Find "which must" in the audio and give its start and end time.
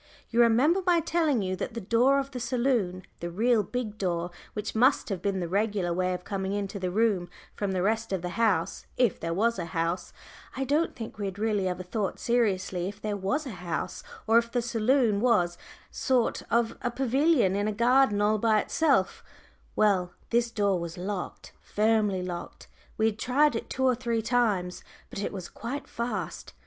4.53-5.09